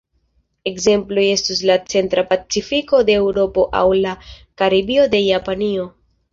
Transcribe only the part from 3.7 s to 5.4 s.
aŭ la Karibio de